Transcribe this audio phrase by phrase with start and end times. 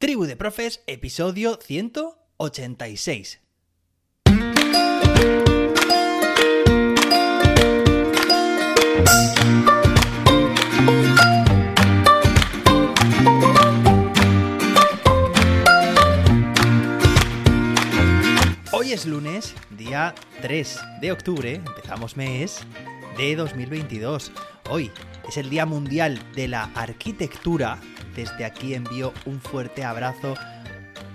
[0.00, 3.40] Tribu de Profes, episodio 186.
[18.70, 22.60] Hoy es lunes, día 3 de octubre, empezamos mes
[23.16, 24.30] de 2022.
[24.70, 24.92] Hoy
[25.28, 27.80] es el Día Mundial de la Arquitectura.
[28.18, 30.34] Desde aquí envío un fuerte abrazo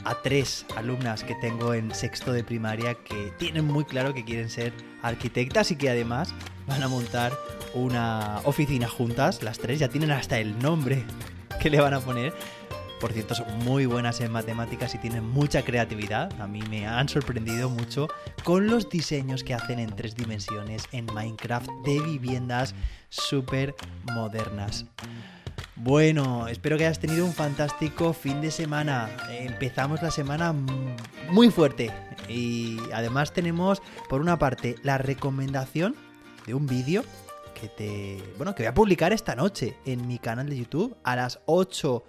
[0.05, 4.49] a tres alumnas que tengo en sexto de primaria que tienen muy claro que quieren
[4.49, 4.71] ser
[5.02, 6.34] arquitectas y que además
[6.66, 7.38] van a montar
[7.73, 11.03] una oficina juntas, las tres, ya tienen hasta el nombre
[11.62, 12.34] que le van a poner.
[13.02, 16.31] Por cierto, son muy buenas en matemáticas y tienen mucha creatividad.
[16.40, 18.07] A mí me han sorprendido mucho
[18.45, 22.73] con los diseños que hacen en tres dimensiones en Minecraft de viviendas
[23.09, 23.76] súper
[24.13, 24.85] modernas.
[25.76, 29.09] Bueno, espero que hayas tenido un fantástico fin de semana.
[29.32, 30.54] Empezamos la semana
[31.32, 31.91] muy fuerte
[32.30, 35.96] y además tenemos por una parte la recomendación
[36.46, 37.04] de un vídeo
[37.60, 41.15] que te, bueno, que voy a publicar esta noche en mi canal de YouTube a
[41.15, 42.04] las 8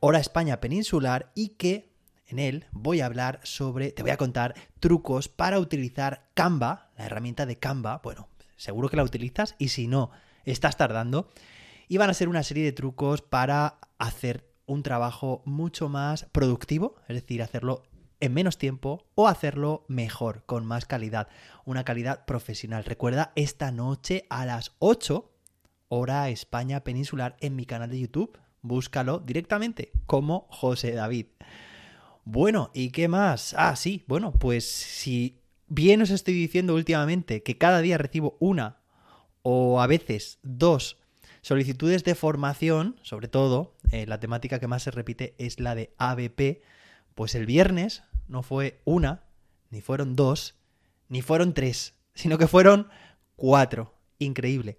[0.00, 1.92] hora España peninsular y que
[2.28, 7.04] en él voy a hablar sobre, te voy a contar trucos para utilizar Canva, la
[7.04, 8.00] herramienta de Canva.
[8.02, 10.10] Bueno, seguro que la utilizas y si no,
[10.46, 11.28] estás tardando.
[11.88, 16.96] Y van a ser una serie de trucos para hacer un trabajo mucho más productivo,
[17.08, 17.82] es decir, hacerlo
[18.20, 21.28] en menos tiempo o hacerlo mejor, con más calidad,
[21.64, 22.84] una calidad profesional.
[22.84, 25.30] Recuerda, esta noche a las 8,
[25.88, 28.38] hora España peninsular, en mi canal de YouTube.
[28.62, 31.26] Búscalo directamente como José David.
[32.24, 33.54] Bueno, ¿y qué más?
[33.58, 38.78] Ah, sí, bueno, pues si bien os estoy diciendo últimamente que cada día recibo una
[39.42, 40.96] o a veces dos
[41.44, 45.94] solicitudes de formación, sobre todo, eh, la temática que más se repite es la de
[45.98, 46.62] ABP,
[47.14, 49.24] pues el viernes no fue una,
[49.68, 50.54] ni fueron dos,
[51.10, 52.88] ni fueron tres, sino que fueron
[53.36, 53.92] cuatro.
[54.18, 54.78] Increíble.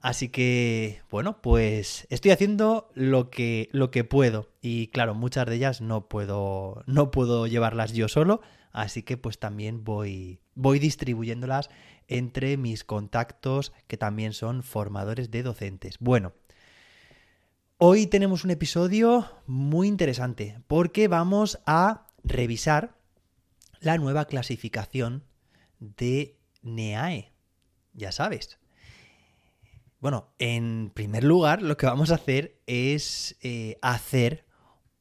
[0.00, 4.48] Así que, bueno, pues estoy haciendo lo que, lo que puedo.
[4.62, 8.40] Y claro, muchas de ellas no puedo, no puedo llevarlas yo solo.
[8.72, 11.68] Así que pues también voy, voy distribuyéndolas
[12.08, 15.98] entre mis contactos que también son formadores de docentes.
[15.98, 16.32] Bueno,
[17.78, 22.96] hoy tenemos un episodio muy interesante porque vamos a revisar
[23.80, 25.24] la nueva clasificación
[25.78, 27.32] de NEAE.
[27.92, 28.58] Ya sabes.
[29.98, 34.45] Bueno, en primer lugar, lo que vamos a hacer es eh, hacer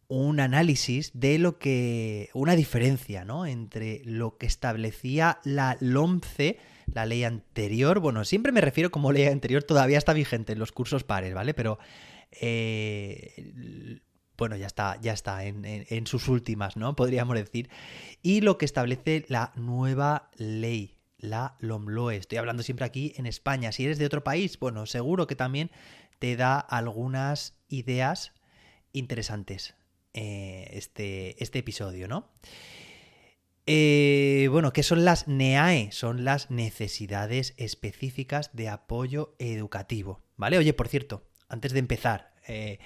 [0.08, 2.30] un análisis de lo que.
[2.34, 3.46] una diferencia, ¿no?
[3.46, 6.60] Entre lo que establecía la LOMCE,
[6.94, 8.00] la ley anterior.
[8.00, 11.54] Bueno, siempre me refiero como ley anterior, todavía está vigente en los cursos pares, ¿vale?
[11.54, 11.80] Pero.
[12.32, 14.02] Eh,
[14.38, 16.94] bueno, ya está, ya está en, en sus últimas, ¿no?
[16.96, 17.70] Podríamos decir.
[18.22, 22.18] Y lo que establece la nueva ley, la LOMLOE.
[22.18, 23.72] Estoy hablando siempre aquí en España.
[23.72, 25.72] Si eres de otro país, bueno, seguro que también
[26.20, 28.34] te da algunas ideas
[28.92, 29.76] interesantes
[30.18, 32.30] eh, este, este episodio, ¿no?
[33.66, 35.92] Eh, bueno, ¿qué son las NEAE?
[35.92, 40.58] Son las necesidades específicas de apoyo educativo, ¿vale?
[40.58, 42.80] Oye, por cierto, antes de empezar, eh,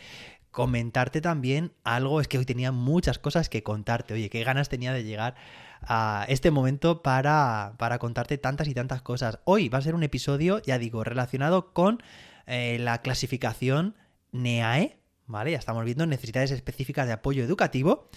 [0.50, 4.92] comentarte también algo, es que hoy tenía muchas cosas que contarte, oye, qué ganas tenía
[4.92, 5.36] de llegar
[5.82, 9.38] a este momento para, para contarte tantas y tantas cosas.
[9.44, 12.02] Hoy va a ser un episodio, ya digo, relacionado con
[12.48, 13.96] la clasificación
[14.32, 14.99] NEAE,
[15.30, 15.52] ¿vale?
[15.52, 18.10] Ya estamos viendo necesidades específicas de apoyo educativo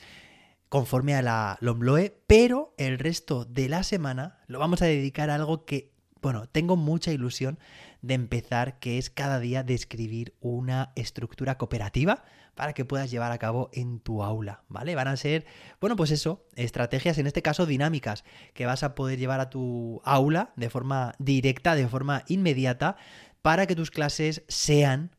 [0.68, 5.34] conforme a la LOMLOE, pero el resto de la semana lo vamos a dedicar a
[5.34, 7.58] algo que, bueno, tengo mucha ilusión
[8.00, 12.24] de empezar, que es cada día describir una estructura cooperativa
[12.54, 14.94] para que puedas llevar a cabo en tu aula, ¿vale?
[14.94, 15.44] Van a ser,
[15.80, 18.24] bueno, pues eso, estrategias, en este caso dinámicas,
[18.54, 22.96] que vas a poder llevar a tu aula de forma directa, de forma inmediata,
[23.42, 25.14] para que tus clases sean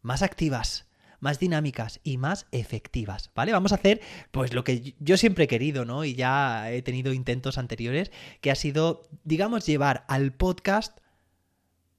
[0.00, 0.86] más activas,
[1.24, 3.50] más dinámicas y más efectivas, ¿vale?
[3.50, 6.04] Vamos a hacer pues lo que yo siempre he querido, ¿no?
[6.04, 8.12] Y ya he tenido intentos anteriores,
[8.42, 11.00] que ha sido, digamos, llevar al podcast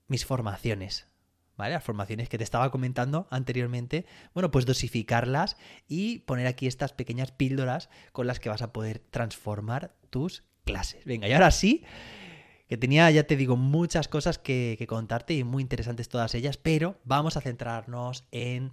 [0.07, 1.07] mis formaciones,
[1.57, 1.73] ¿vale?
[1.73, 4.05] Las formaciones que te estaba comentando anteriormente,
[4.35, 5.57] bueno, pues dosificarlas
[5.87, 11.03] y poner aquí estas pequeñas píldoras con las que vas a poder transformar tus clases.
[11.03, 11.83] Venga, y ahora sí,
[12.67, 16.97] que tenía, ya te digo, muchas cosas que, contarte y muy interesantes todas ellas, pero
[17.03, 18.71] vamos a centrarnos en,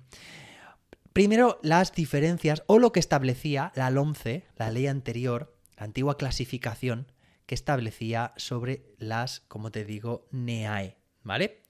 [1.12, 7.12] primero, las diferencias o lo que establecía la LOMCE, la ley anterior, la antigua clasificación
[7.46, 11.62] que establecía sobre las, como te digo, NEAE, ¿vale?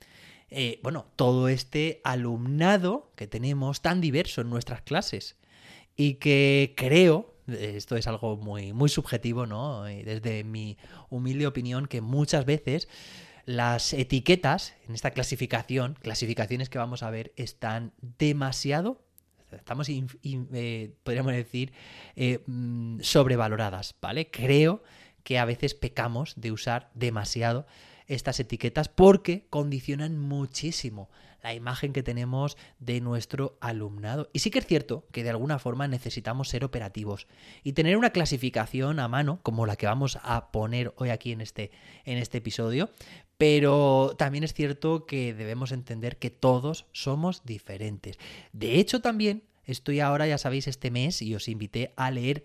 [0.54, 5.36] Eh, bueno, todo este alumnado que tenemos tan diverso en nuestras clases
[5.96, 9.84] y que creo, esto es algo muy, muy subjetivo, ¿no?
[9.84, 10.76] Desde mi
[11.10, 12.88] humilde opinión, que muchas veces
[13.44, 19.02] las etiquetas en esta clasificación, clasificaciones que vamos a ver, están demasiado,
[19.50, 21.72] estamos, eh, podríamos decir,
[22.16, 24.30] eh, mm, sobrevaloradas, ¿vale?
[24.30, 24.82] Creo
[25.24, 27.66] que a veces pecamos de usar demasiado
[28.06, 31.08] estas etiquetas porque condicionan muchísimo
[31.42, 34.30] la imagen que tenemos de nuestro alumnado.
[34.32, 37.26] Y sí que es cierto que de alguna forma necesitamos ser operativos
[37.62, 41.40] y tener una clasificación a mano, como la que vamos a poner hoy aquí en
[41.40, 41.70] este,
[42.04, 42.90] en este episodio,
[43.38, 48.18] pero también es cierto que debemos entender que todos somos diferentes.
[48.52, 52.44] De hecho, también estoy ahora, ya sabéis, este mes y os invité a leer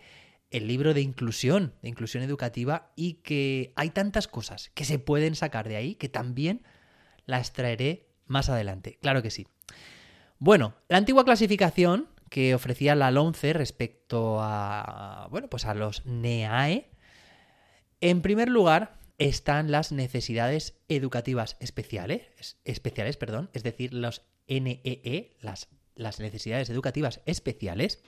[0.51, 5.35] el libro de inclusión, de inclusión educativa, y que hay tantas cosas que se pueden
[5.35, 6.63] sacar de ahí que también
[7.25, 8.97] las traeré más adelante.
[9.01, 9.47] Claro que sí.
[10.39, 16.91] Bueno, la antigua clasificación que ofrecía la LONCE respecto a, bueno, pues a los NEAE,
[18.01, 25.37] en primer lugar están las necesidades educativas especiales, especiales, perdón, es decir, los NEE, e,
[25.41, 28.03] las, las necesidades educativas especiales.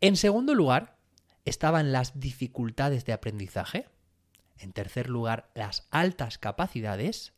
[0.00, 0.96] En segundo lugar,
[1.44, 3.86] estaban las dificultades de aprendizaje.
[4.58, 7.34] En tercer lugar, las altas capacidades.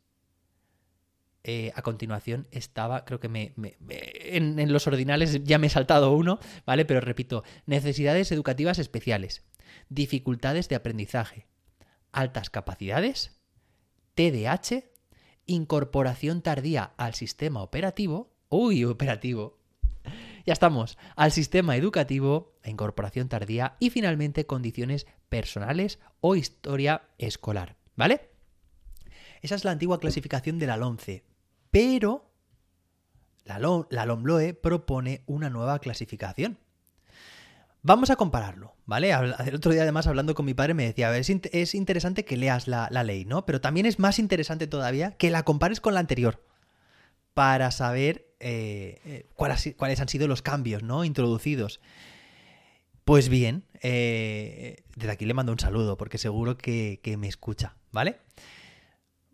[1.46, 3.54] Eh, a continuación estaba, creo que me,
[3.90, 6.86] en, los ordinales ya me he saltado uno, ¿vale?
[6.86, 9.44] Pero repito, necesidades educativas especiales,
[9.90, 11.46] dificultades de aprendizaje,
[12.12, 13.42] altas capacidades,
[14.14, 14.84] TDAH,
[15.44, 19.58] incorporación tardía al sistema operativo, uy, operativo,
[20.44, 20.98] ya estamos.
[21.16, 27.76] Al sistema educativo, la incorporación tardía y finalmente condiciones personales o historia escolar.
[27.96, 28.30] ¿Vale?
[29.42, 31.24] Esa es la antigua clasificación de la LONCE.
[31.70, 32.30] Pero
[33.44, 36.58] la, LOMLOE propone una nueva clasificación.
[37.82, 39.12] Vamos a compararlo, ¿vale?
[39.12, 42.66] El otro día además hablando con mi padre me decía, es, es interesante que leas
[42.66, 43.44] la, ley, ¿no?
[43.44, 46.42] Pero también es más interesante todavía que la compares con la anterior
[47.34, 51.04] para saber eh, eh, cuáles, han sido los cambios ¿no?
[51.04, 51.80] introducidos.
[53.04, 57.76] Pues bien, eh, desde aquí le mando un saludo porque seguro que, que me escucha,
[57.92, 58.18] ¿vale?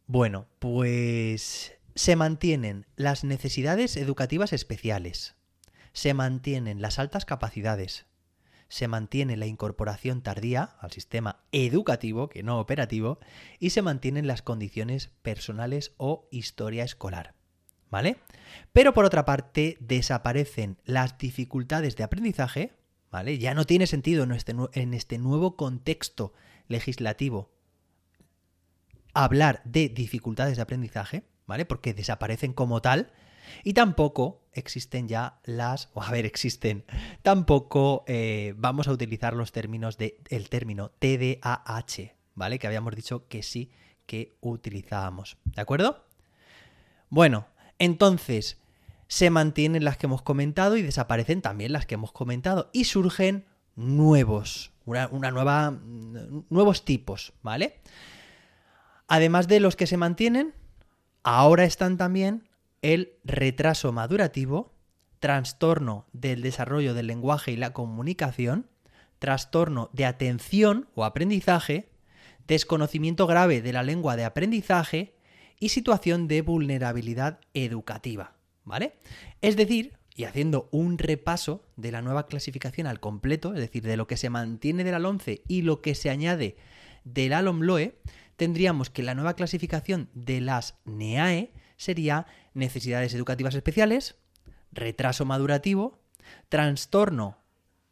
[0.07, 5.37] Bueno, pues se mantienen las necesidades educativas especiales,
[5.93, 8.07] se mantienen las altas capacidades,
[8.69, 13.21] se mantiene la incorporación tardía al sistema educativo, que no operativo,
[13.59, 17.35] y se mantienen las condiciones personales o historia escolar.
[17.91, 18.19] ¿Vale?
[18.73, 22.73] Pero por otra parte, desaparecen las dificultades de aprendizaje,
[23.11, 23.39] ¿vale?
[23.39, 26.33] Ya no tiene sentido en este, en este nuevo contexto
[26.69, 27.51] legislativo
[29.15, 31.65] hablar de dificultades de aprendizaje, ¿vale?
[31.65, 33.13] Porque desaparecen como tal.
[33.65, 36.85] Y tampoco existen ya las, o a ver, existen,
[37.23, 42.59] tampoco eh, vamos a utilizar los términos de, el término TDAH, ¿vale?
[42.59, 43.73] Que habíamos dicho que sí
[44.07, 46.05] que utilizábamos, ¿de acuerdo?
[47.09, 47.47] Bueno,
[47.81, 48.59] entonces,
[49.09, 52.71] se mantienen las que hemos comentado y desaparecen también las que hemos comentado.
[52.73, 55.77] Y surgen nuevos, una, nueva,
[56.49, 57.81] nuevos tipos, ¿vale?
[59.09, 60.55] Además de los que se mantienen,
[61.25, 62.49] ahora están también
[62.83, 64.73] el retraso madurativo,
[65.19, 68.69] trastorno del desarrollo del lenguaje y la comunicación,
[69.19, 71.91] trastorno de atención o aprendizaje,
[72.47, 75.15] desconocimiento grave de la lengua de aprendizaje
[75.61, 78.95] y situación de vulnerabilidad educativa, ¿vale?
[79.43, 83.97] Es decir, y haciendo un repaso de la nueva clasificación al completo, es decir, de
[83.97, 86.57] lo que se mantiene del ALONCE y lo que se añade
[87.05, 88.01] del ALOMLOE,
[88.37, 94.17] tendríamos que la nueva clasificación de las NEAE sería necesidades educativas especiales,
[94.73, 96.01] retraso madurativo,
[96.49, 97.39] trastorno,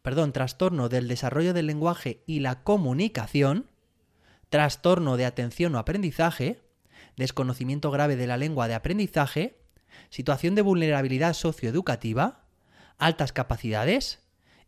[0.02, 3.66] perdón, trastorno del desarrollo del lenguaje y la comunicación,
[4.48, 6.60] trastorno de atención o aprendizaje,
[7.18, 9.60] desconocimiento grave de la lengua de aprendizaje,
[10.08, 12.46] situación de vulnerabilidad socioeducativa,
[12.96, 14.20] altas capacidades,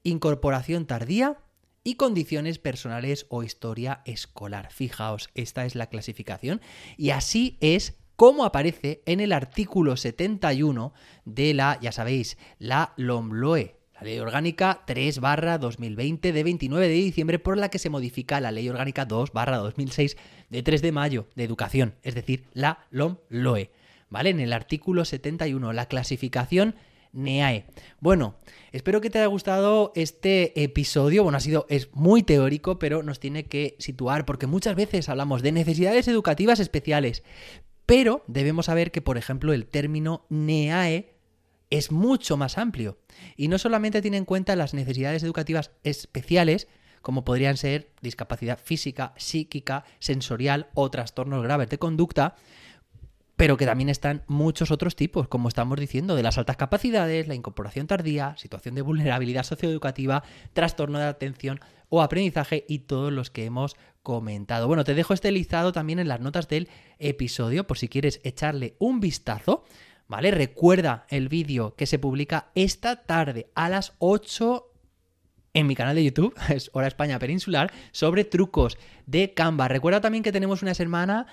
[0.02, 1.38] incorporación tardía
[1.83, 4.71] y condiciones personales o historia escolar.
[4.71, 6.61] Fijaos, esta es la clasificación
[6.99, 10.92] y así es como aparece en el artículo 71
[11.25, 15.21] de la, ya sabéis, la LOMLOE, Ley Orgánica 3
[15.61, 20.16] 2020 de 29 de diciembre por la que se modifica la Ley Orgánica 2 2006
[20.49, 23.71] de 3 de mayo de Educación, es decir, la LOM-LOE.
[24.09, 24.30] ¿Vale?
[24.30, 26.75] En el artículo 71, la clasificación
[27.12, 27.66] NEAE.
[28.00, 28.37] Bueno,
[28.73, 31.23] espero que te haya gustado este episodio.
[31.23, 35.42] Bueno, ha sido, es muy teórico, pero nos tiene que situar, porque muchas veces hablamos
[35.42, 37.23] de necesidades educativas especiales,
[37.87, 41.20] pero debemos saber que, por ejemplo, el término NEAE
[41.71, 42.99] es mucho más amplio
[43.37, 46.69] y no solamente tiene en cuenta las necesidades educativas especiales,
[47.00, 52.37] como podrían ser discapacidad física, psíquica, sensorial o trastornos graves de conducta,
[53.37, 57.35] pero que también están muchos otros tipos, como estamos diciendo, de las altas capacidades, la
[57.35, 60.23] incorporación tardía, situación de vulnerabilidad socioeducativa,
[60.53, 61.59] trastorno de atención
[61.89, 64.67] o aprendizaje y todos los que hemos comentado.
[64.67, 68.77] Bueno, te dejo este listado también en las notas del episodio por si quieres echarle
[68.79, 69.65] un vistazo.
[70.11, 70.33] ¿Vale?
[70.33, 74.67] Recuerda el vídeo que se publica esta tarde a las 8
[75.55, 78.76] en mi canal de YouTube, es Hora España Peninsular, sobre trucos
[79.07, 79.69] de Canva.
[79.69, 81.29] Recuerda también que tenemos una semana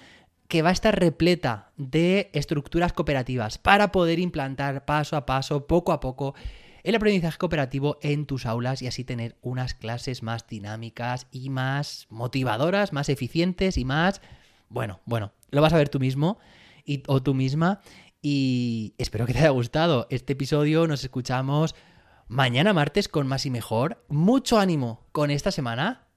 [0.48, 5.92] que va a estar repleta de estructuras cooperativas para poder implantar paso a paso, poco
[5.92, 6.36] a poco,
[6.84, 12.06] el aprendizaje cooperativo en tus aulas y así tener unas clases más dinámicas y más
[12.12, 14.22] motivadoras, más eficientes y más...
[14.70, 16.38] Bueno, bueno, lo vas a ver tú mismo
[16.86, 17.82] y, o tú misma
[18.22, 20.88] y espero que te haya gustado este episodio.
[20.88, 21.76] Nos escuchamos
[22.28, 24.04] mañana martes con más y mejor.
[24.10, 26.08] Mucho ánimo con esta semana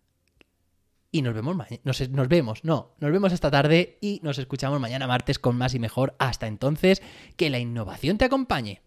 [1.13, 1.57] y nos vemos.
[1.85, 5.75] Nos, nos, vemos, no, nos vemos esta tarde y nos escuchamos mañana martes con más
[5.75, 6.15] y mejor.
[6.19, 7.03] Hasta entonces,
[7.37, 8.83] que la innovación te acompañe.